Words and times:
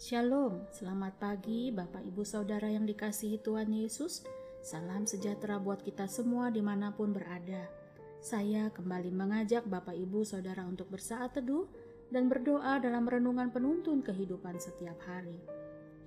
Shalom, 0.00 0.64
selamat 0.72 1.20
pagi 1.20 1.68
Bapak 1.68 2.00
Ibu 2.00 2.24
Saudara 2.24 2.72
yang 2.72 2.88
dikasihi 2.88 3.36
Tuhan 3.44 3.68
Yesus. 3.68 4.24
Salam 4.64 5.04
sejahtera 5.04 5.60
buat 5.60 5.84
kita 5.84 6.08
semua 6.08 6.48
di 6.48 6.64
mana 6.64 6.88
pun 6.88 7.12
berada. 7.12 7.68
Saya 8.16 8.72
kembali 8.72 9.12
mengajak 9.12 9.68
Bapak 9.68 9.92
Ibu 9.92 10.24
Saudara 10.24 10.64
untuk 10.64 10.88
bersaat 10.88 11.36
teduh 11.36 11.68
dan 12.08 12.32
berdoa 12.32 12.80
dalam 12.80 13.04
renungan 13.04 13.52
penuntun 13.52 14.00
kehidupan 14.00 14.56
setiap 14.56 14.96
hari. 15.04 15.36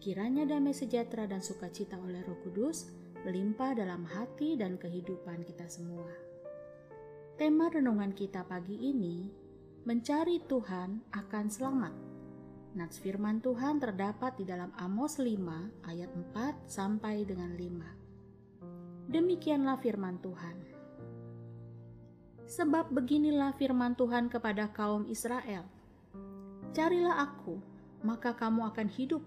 Kiranya 0.02 0.50
damai 0.50 0.73
sejahtera 0.73 1.30
dan 1.30 1.46
sukacita 1.46 1.94
oleh 2.02 2.25
Roh 2.25 2.41
Kudus 2.41 2.89
melimpah 3.21 3.78
dalam 3.78 4.10
hati 4.10 4.57
dan 4.57 4.82
kehidupan 4.82 5.46
kita 5.46 5.70
semua. 5.70 6.10
Tema 7.38 7.70
renungan 7.70 8.10
kita 8.10 8.41
pagi 8.41 8.73
ini, 8.73 9.30
mencari 9.86 10.41
Tuhan 10.50 11.14
akan 11.14 11.46
selamat. 11.46 12.12
Nats 12.74 12.98
firman 12.98 13.38
Tuhan 13.38 13.78
terdapat 13.78 14.34
di 14.34 14.50
dalam 14.50 14.74
Amos 14.82 15.21
5 15.21 15.86
ayat 15.86 16.10
4 16.10 16.66
sampai 16.66 17.21
dengan 17.21 17.54
5. 17.54 19.14
Demikianlah 19.14 19.78
firman 19.78 20.18
Tuhan. 20.18 20.57
Sebab 22.50 22.89
beginilah 22.89 23.54
firman 23.61 23.94
Tuhan 23.94 24.25
kepada 24.25 24.74
kaum 24.74 25.06
Israel. 25.06 25.70
Carilah 26.74 27.21
aku, 27.21 27.61
maka 28.02 28.33
kamu 28.33 28.66
akan 28.74 28.89
hidup. 28.89 29.21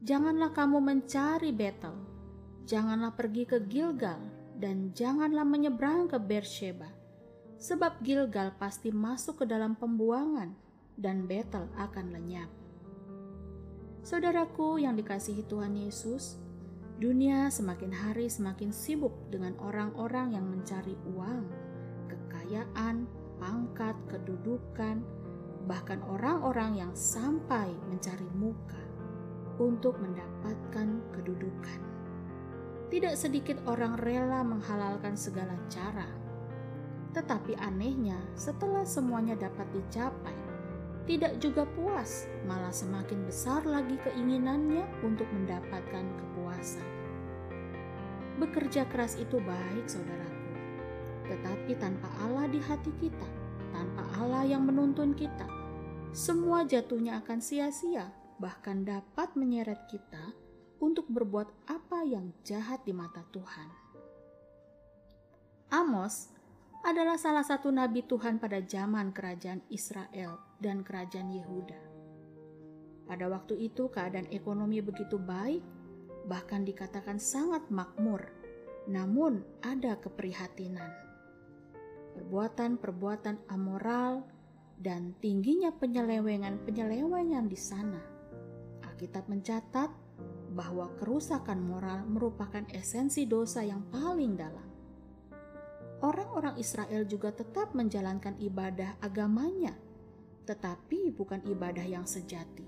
Janganlah 0.00 0.56
kamu 0.56 0.80
mencari 0.80 1.52
Betel. 1.52 1.92
Janganlah 2.64 3.12
pergi 3.12 3.44
ke 3.44 3.60
Gilgal 3.68 4.32
dan 4.56 4.96
janganlah 4.96 5.44
menyeberang 5.44 6.08
ke 6.08 6.16
Beersheba. 6.16 6.88
Sebab 7.60 8.00
Gilgal 8.00 8.56
pasti 8.56 8.88
masuk 8.88 9.44
ke 9.44 9.44
dalam 9.44 9.76
pembuangan 9.76 10.64
dan 10.96 11.28
Betel 11.28 11.68
akan 11.76 12.12
lenyap. 12.12 12.48
Saudaraku 14.00 14.80
yang 14.80 14.96
dikasihi 14.96 15.44
Tuhan 15.44 15.76
Yesus, 15.76 16.40
dunia 16.96 17.52
semakin 17.52 17.92
hari 17.92 18.32
semakin 18.32 18.72
sibuk 18.72 19.12
dengan 19.28 19.52
orang-orang 19.60 20.32
yang 20.32 20.46
mencari 20.48 20.96
uang, 21.12 21.44
kekayaan, 22.08 23.04
pangkat, 23.36 23.96
kedudukan, 24.08 25.04
bahkan 25.68 26.00
orang-orang 26.06 26.80
yang 26.80 26.92
sampai 26.94 27.74
mencari 27.90 28.26
muka 28.38 28.80
untuk 29.60 29.98
mendapatkan 29.98 30.88
kedudukan. 31.12 31.80
Tidak 32.86 33.14
sedikit 33.18 33.58
orang 33.66 33.98
rela 33.98 34.46
menghalalkan 34.46 35.18
segala 35.18 35.58
cara, 35.66 36.06
tetapi 37.10 37.58
anehnya, 37.58 38.20
setelah 38.38 38.86
semuanya 38.86 39.34
dapat 39.34 39.66
dicapai, 39.74 40.45
tidak 41.06 41.38
juga 41.38 41.62
puas, 41.78 42.26
malah 42.50 42.74
semakin 42.74 43.22
besar 43.30 43.62
lagi 43.62 43.94
keinginannya 44.02 44.82
untuk 45.06 45.30
mendapatkan 45.30 46.02
kepuasan. 46.02 46.88
Bekerja 48.42 48.84
keras 48.90 49.14
itu 49.14 49.38
baik, 49.38 49.86
saudaraku, 49.86 50.50
tetapi 51.30 51.72
tanpa 51.78 52.10
Allah 52.20 52.50
di 52.50 52.58
hati 52.58 52.90
kita, 52.98 53.28
tanpa 53.70 54.02
Allah 54.18 54.50
yang 54.50 54.66
menuntun 54.66 55.14
kita, 55.14 55.46
semua 56.10 56.66
jatuhnya 56.66 57.22
akan 57.22 57.38
sia-sia, 57.38 58.10
bahkan 58.42 58.82
dapat 58.82 59.32
menyeret 59.38 59.86
kita 59.86 60.34
untuk 60.82 61.06
berbuat 61.08 61.48
apa 61.70 62.02
yang 62.02 62.34
jahat 62.42 62.82
di 62.82 62.92
mata 62.92 63.24
Tuhan. 63.30 63.68
Amos 65.72 66.35
adalah 66.86 67.18
salah 67.18 67.42
satu 67.42 67.74
nabi 67.74 68.06
Tuhan 68.06 68.38
pada 68.38 68.62
zaman 68.62 69.10
kerajaan 69.10 69.58
Israel 69.74 70.38
dan 70.62 70.86
kerajaan 70.86 71.34
Yehuda. 71.34 71.82
Pada 73.10 73.26
waktu 73.26 73.58
itu 73.58 73.90
keadaan 73.90 74.30
ekonomi 74.30 74.78
begitu 74.78 75.18
baik, 75.18 75.66
bahkan 76.30 76.62
dikatakan 76.62 77.18
sangat 77.18 77.66
makmur, 77.74 78.22
namun 78.86 79.42
ada 79.66 79.98
keprihatinan. 79.98 80.94
Perbuatan-perbuatan 82.14 83.50
amoral 83.50 84.22
dan 84.78 85.10
tingginya 85.18 85.74
penyelewengan-penyelewengan 85.74 87.50
di 87.50 87.58
sana. 87.58 87.98
Alkitab 88.86 89.26
mencatat 89.26 89.90
bahwa 90.54 90.94
kerusakan 91.02 91.66
moral 91.66 92.06
merupakan 92.06 92.62
esensi 92.70 93.26
dosa 93.26 93.66
yang 93.66 93.82
paling 93.90 94.38
dalam 94.38 94.65
orang-orang 96.04 96.60
Israel 96.60 97.08
juga 97.08 97.32
tetap 97.32 97.72
menjalankan 97.72 98.36
ibadah 98.40 99.00
agamanya, 99.00 99.72
tetapi 100.44 101.12
bukan 101.14 101.40
ibadah 101.48 101.84
yang 101.84 102.04
sejati. 102.04 102.66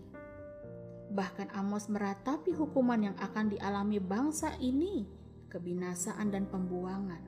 Bahkan 1.08 1.56
Amos 1.56 1.88
meratapi 1.88 2.52
hukuman 2.52 3.00
yang 3.00 3.16
akan 3.16 3.52
dialami 3.52 3.96
bangsa 4.00 4.52
ini, 4.60 5.08
kebinasaan 5.48 6.28
dan 6.28 6.44
pembuangan. 6.48 7.24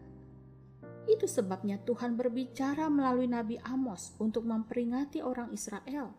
Itu 1.09 1.25
sebabnya 1.25 1.81
Tuhan 1.81 2.15
berbicara 2.15 2.93
melalui 2.93 3.27
Nabi 3.27 3.57
Amos 3.65 4.13
untuk 4.21 4.45
memperingati 4.45 5.25
orang 5.25 5.49
Israel 5.51 6.13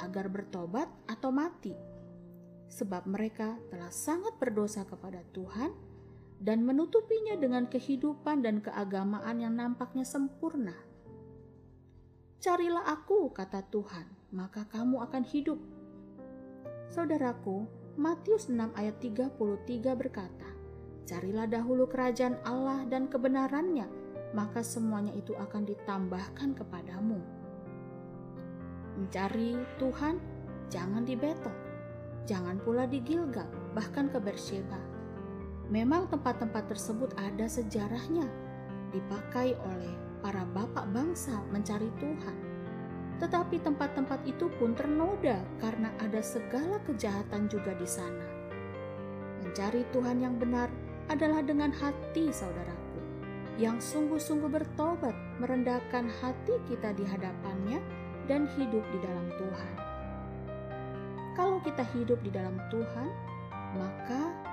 agar 0.00 0.32
bertobat 0.32 0.88
atau 1.04 1.28
mati, 1.28 1.76
sebab 2.72 3.04
mereka 3.04 3.60
telah 3.68 3.92
sangat 3.92 4.32
berdosa 4.40 4.88
kepada 4.88 5.20
Tuhan 5.36 5.91
dan 6.42 6.66
menutupinya 6.66 7.38
dengan 7.38 7.70
kehidupan 7.70 8.42
dan 8.42 8.58
keagamaan 8.58 9.38
yang 9.38 9.54
nampaknya 9.54 10.02
sempurna. 10.02 10.74
Carilah 12.42 12.82
aku, 12.90 13.30
kata 13.30 13.62
Tuhan, 13.70 14.34
maka 14.34 14.66
kamu 14.66 15.06
akan 15.06 15.22
hidup. 15.22 15.62
Saudaraku, 16.90 17.70
Matius 17.94 18.50
6 18.50 18.74
ayat 18.74 18.98
33 18.98 19.38
berkata, 19.94 20.50
Carilah 21.06 21.46
dahulu 21.46 21.86
kerajaan 21.86 22.42
Allah 22.42 22.82
dan 22.90 23.06
kebenarannya, 23.06 23.86
maka 24.34 24.66
semuanya 24.66 25.14
itu 25.14 25.38
akan 25.38 25.62
ditambahkan 25.62 26.58
kepadamu. 26.58 27.22
Mencari 28.98 29.54
Tuhan, 29.78 30.18
jangan 30.66 31.06
di 31.06 31.14
Betel, 31.14 31.54
jangan 32.26 32.58
pula 32.58 32.90
di 32.90 32.98
Gilgal, 32.98 33.46
bahkan 33.78 34.10
ke 34.10 34.18
Bersheba 34.18 34.91
Memang 35.72 36.04
tempat-tempat 36.12 36.68
tersebut 36.68 37.16
ada 37.16 37.48
sejarahnya, 37.48 38.28
dipakai 38.92 39.56
oleh 39.56 39.96
para 40.20 40.44
bapak 40.52 40.84
bangsa 40.92 41.32
mencari 41.48 41.88
Tuhan. 41.96 42.36
Tetapi 43.16 43.56
tempat-tempat 43.64 44.20
itu 44.28 44.52
pun 44.60 44.76
ternoda 44.76 45.40
karena 45.64 45.88
ada 45.96 46.20
segala 46.20 46.76
kejahatan 46.84 47.48
juga 47.48 47.72
di 47.72 47.88
sana. 47.88 48.28
Mencari 49.40 49.88
Tuhan 49.96 50.20
yang 50.20 50.36
benar 50.36 50.68
adalah 51.08 51.40
dengan 51.40 51.72
hati 51.72 52.28
saudaraku, 52.28 53.00
yang 53.56 53.80
sungguh-sungguh 53.80 54.52
bertobat, 54.52 55.16
merendahkan 55.40 56.04
hati 56.20 56.52
kita 56.68 56.92
di 56.92 57.08
hadapannya 57.08 57.80
dan 58.28 58.44
hidup 58.60 58.84
di 58.92 58.98
dalam 59.00 59.26
Tuhan. 59.40 59.74
Kalau 61.32 61.64
kita 61.64 61.88
hidup 61.96 62.20
di 62.20 62.28
dalam 62.28 62.60
Tuhan, 62.68 63.08
maka 63.72 64.51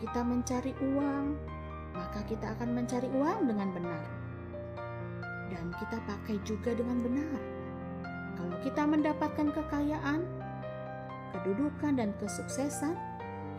kita 0.00 0.24
mencari 0.24 0.72
uang, 0.80 1.36
maka 1.92 2.24
kita 2.24 2.56
akan 2.56 2.72
mencari 2.72 3.04
uang 3.12 3.44
dengan 3.44 3.68
benar. 3.76 4.04
Dan 5.52 5.76
kita 5.76 6.00
pakai 6.08 6.40
juga 6.48 6.72
dengan 6.72 7.04
benar. 7.04 7.40
Kalau 8.40 8.56
kita 8.64 8.82
mendapatkan 8.88 9.48
kekayaan, 9.52 10.24
kedudukan, 11.36 12.00
dan 12.00 12.16
kesuksesan, 12.16 12.96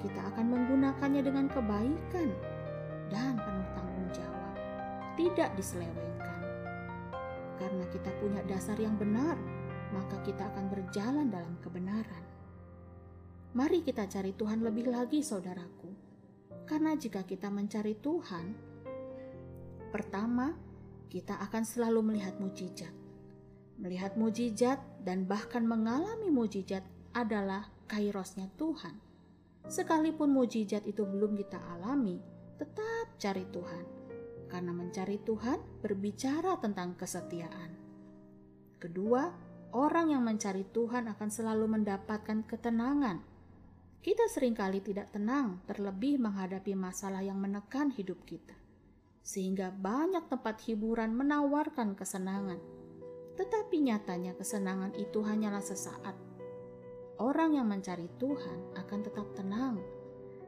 kita 0.01 0.21
akan 0.33 0.49
menggunakannya 0.49 1.21
dengan 1.21 1.45
kebaikan 1.53 2.33
dan 3.13 3.37
penuh 3.37 3.67
tanggung 3.77 4.09
jawab, 4.09 4.55
tidak 5.13 5.53
diselewengkan. 5.53 6.41
Karena 7.61 7.85
kita 7.93 8.09
punya 8.17 8.41
dasar 8.49 8.81
yang 8.81 8.97
benar, 8.97 9.37
maka 9.93 10.17
kita 10.25 10.49
akan 10.49 10.73
berjalan 10.73 11.29
dalam 11.29 11.53
kebenaran. 11.61 12.25
Mari 13.53 13.85
kita 13.85 14.09
cari 14.09 14.33
Tuhan 14.33 14.65
lebih 14.65 14.89
lagi, 14.89 15.21
saudaraku 15.21 16.10
karena 16.71 16.95
jika 16.95 17.27
kita 17.27 17.51
mencari 17.51 17.99
Tuhan, 17.99 18.55
pertama 19.91 20.55
kita 21.11 21.35
akan 21.43 21.67
selalu 21.67 21.99
melihat 21.99 22.39
mujizat. 22.39 22.95
Melihat 23.75 24.15
mujizat 24.15 24.79
dan 25.03 25.27
bahkan 25.27 25.67
mengalami 25.67 26.31
mujizat 26.31 26.87
adalah 27.11 27.67
kairosnya 27.91 28.47
Tuhan. 28.55 28.95
Sekalipun 29.67 30.31
mujizat 30.31 30.87
itu 30.87 31.03
belum 31.03 31.35
kita 31.35 31.59
alami, 31.75 32.23
tetap 32.55 33.19
cari 33.19 33.43
Tuhan. 33.51 33.83
Karena 34.47 34.71
mencari 34.71 35.19
Tuhan 35.27 35.83
berbicara 35.83 36.55
tentang 36.63 36.95
kesetiaan. 36.95 37.75
Kedua, 38.79 39.27
orang 39.75 40.15
yang 40.15 40.23
mencari 40.23 40.63
Tuhan 40.71 41.11
akan 41.11 41.29
selalu 41.35 41.67
mendapatkan 41.67 42.47
ketenangan 42.47 43.30
kita 44.01 44.25
sering 44.33 44.57
kali 44.57 44.81
tidak 44.81 45.13
tenang, 45.13 45.61
terlebih 45.69 46.17
menghadapi 46.17 46.73
masalah 46.73 47.21
yang 47.21 47.37
menekan 47.37 47.93
hidup 47.93 48.17
kita, 48.25 48.57
sehingga 49.21 49.69
banyak 49.69 50.25
tempat 50.25 50.57
hiburan 50.65 51.13
menawarkan 51.13 51.93
kesenangan. 51.93 52.57
Tetapi 53.37 53.77
nyatanya, 53.77 54.33
kesenangan 54.33 54.97
itu 54.97 55.21
hanyalah 55.21 55.61
sesaat. 55.61 56.17
orang 57.21 57.53
yang 57.53 57.69
mencari 57.69 58.09
Tuhan 58.17 58.73
akan 58.81 58.99
tetap 59.05 59.29
tenang, 59.37 59.77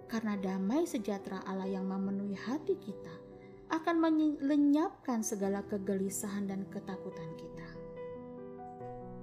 karena 0.09 0.33
damai 0.41 0.89
sejahtera 0.89 1.45
Allah 1.45 1.69
yang 1.69 1.85
memenuhi 1.85 2.33
hati 2.33 2.73
kita 2.81 3.13
akan 3.69 4.01
melenyapkan 4.01 5.21
segala 5.21 5.61
kegelisahan 5.69 6.49
dan 6.49 6.65
ketakutan 6.73 7.29
kita. 7.37 7.67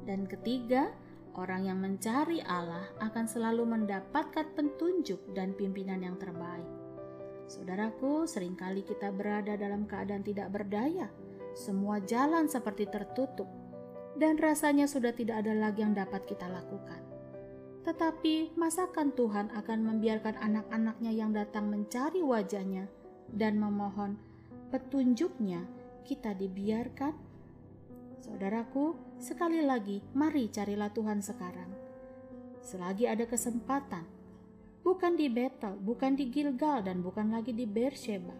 Dan 0.06 0.30
ketiga, 0.30 0.94
orang 1.36 1.66
yang 1.68 1.78
mencari 1.78 2.42
Allah 2.42 2.90
akan 2.98 3.26
selalu 3.26 3.66
mendapatkan 3.66 4.50
petunjuk 4.54 5.34
dan 5.36 5.54
pimpinan 5.54 6.02
yang 6.02 6.16
terbaik. 6.18 6.66
Saudaraku, 7.50 8.30
sering 8.30 8.54
kali 8.54 8.86
kita 8.86 9.10
berada 9.10 9.58
dalam 9.58 9.86
keadaan 9.86 10.22
tidak 10.22 10.54
berdaya. 10.54 11.10
Semua 11.58 11.98
jalan 11.98 12.46
seperti 12.46 12.86
tertutup, 12.86 13.50
dan 14.14 14.38
rasanya 14.38 14.86
sudah 14.86 15.10
tidak 15.10 15.42
ada 15.42 15.54
lagi 15.58 15.82
yang 15.82 15.94
dapat 15.94 16.22
kita 16.30 16.46
lakukan. 16.46 17.02
Tetapi, 17.82 18.54
masakan 18.54 19.10
Tuhan 19.18 19.50
akan 19.50 19.78
membiarkan 19.82 20.38
anak-anaknya 20.38 21.10
yang 21.10 21.34
datang 21.34 21.66
mencari 21.72 22.22
wajahnya 22.22 22.86
dan 23.34 23.58
memohon 23.58 24.14
petunjuknya 24.70 25.66
kita 26.06 26.36
dibiarkan? 26.38 27.29
Saudaraku, 28.40 28.96
sekali 29.20 29.60
lagi, 29.60 30.00
mari 30.16 30.48
carilah 30.48 30.88
Tuhan 30.96 31.20
sekarang. 31.20 31.76
Selagi 32.64 33.04
ada 33.04 33.28
kesempatan, 33.28 34.08
bukan 34.80 35.12
di 35.12 35.28
Betel, 35.28 35.76
bukan 35.76 36.16
di 36.16 36.32
Gilgal, 36.32 36.80
dan 36.80 37.04
bukan 37.04 37.36
lagi 37.36 37.52
di 37.52 37.68
Beersheba. 37.68 38.32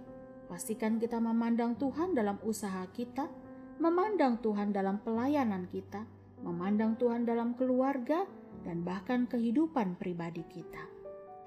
Pastikan 0.48 0.96
kita 0.96 1.20
memandang 1.20 1.76
Tuhan 1.76 2.16
dalam 2.16 2.40
usaha 2.48 2.80
kita, 2.96 3.28
memandang 3.76 4.40
Tuhan 4.40 4.72
dalam 4.72 5.04
pelayanan 5.04 5.68
kita, 5.68 6.08
memandang 6.48 6.96
Tuhan 6.96 7.28
dalam 7.28 7.52
keluarga, 7.52 8.24
dan 8.64 8.80
bahkan 8.80 9.28
kehidupan 9.28 10.00
pribadi 10.00 10.48
kita. 10.48 10.80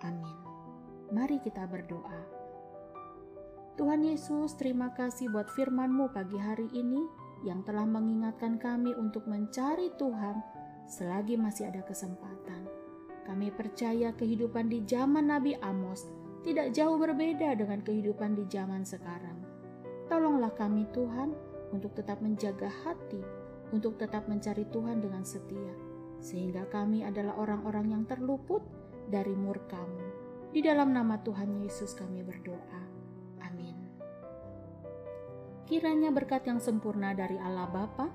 Amin. 0.05 0.37
Mari 1.09 1.41
kita 1.41 1.65
berdoa. 1.65 2.21
Tuhan 3.81 4.05
Yesus, 4.05 4.53
terima 4.61 4.93
kasih 4.93 5.33
buat 5.33 5.49
firman-Mu 5.57 6.13
pagi 6.13 6.37
hari 6.37 6.69
ini 6.69 7.22
yang 7.43 7.61
telah 7.67 7.83
mengingatkan 7.83 8.57
kami 8.57 8.95
untuk 8.95 9.27
mencari 9.27 9.91
Tuhan 9.99 10.39
selagi 10.87 11.35
masih 11.35 11.69
ada 11.69 11.83
kesempatan. 11.83 12.67
Kami 13.23 13.51
percaya 13.55 14.11
kehidupan 14.15 14.67
di 14.67 14.83
zaman 14.83 15.31
Nabi 15.31 15.55
Amos 15.63 16.07
tidak 16.43 16.75
jauh 16.75 16.99
berbeda 16.99 17.55
dengan 17.55 17.79
kehidupan 17.79 18.35
di 18.35 18.43
zaman 18.51 18.83
sekarang. 18.83 19.39
Tolonglah 20.11 20.51
kami 20.59 20.83
Tuhan 20.91 21.31
untuk 21.71 21.95
tetap 21.95 22.19
menjaga 22.19 22.67
hati, 22.83 23.23
untuk 23.71 23.95
tetap 23.95 24.27
mencari 24.27 24.67
Tuhan 24.67 24.99
dengan 24.99 25.23
setia, 25.23 25.71
sehingga 26.19 26.67
kami 26.67 27.07
adalah 27.07 27.39
orang-orang 27.39 27.95
yang 27.95 28.03
terluput 28.03 28.59
dari 29.07 29.31
murkamu. 29.31 30.03
Di 30.51 30.59
dalam 30.59 30.91
nama 30.91 31.17
Tuhan 31.23 31.63
Yesus 31.63 31.95
kami 31.95 32.21
berdoa. 32.21 32.82
Kiranya 35.73 36.13
berkat 36.13 36.45
yang 36.45 36.61
sempurna 36.61 37.17
dari 37.17 37.33
Allah 37.41 37.65
Bapa, 37.65 38.05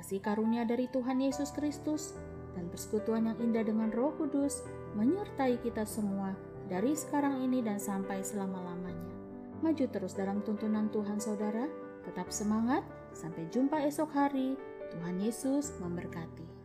kasih 0.00 0.24
karunia 0.24 0.64
dari 0.64 0.88
Tuhan 0.88 1.20
Yesus 1.20 1.52
Kristus, 1.52 2.16
dan 2.56 2.72
persekutuan 2.72 3.28
yang 3.28 3.36
indah 3.44 3.60
dengan 3.60 3.92
Roh 3.92 4.16
Kudus 4.16 4.64
menyertai 4.96 5.60
kita 5.60 5.84
semua 5.84 6.32
dari 6.64 6.96
sekarang 6.96 7.44
ini 7.44 7.60
dan 7.60 7.76
sampai 7.76 8.24
selama-lamanya. 8.24 9.12
Maju 9.60 9.84
terus 9.84 10.16
dalam 10.16 10.40
tuntunan 10.40 10.88
Tuhan 10.88 11.20
saudara, 11.20 11.68
tetap 12.08 12.32
semangat, 12.32 12.80
sampai 13.12 13.44
jumpa 13.52 13.84
esok 13.84 14.08
hari. 14.08 14.56
Tuhan 14.88 15.20
Yesus 15.20 15.76
memberkati. 15.84 16.57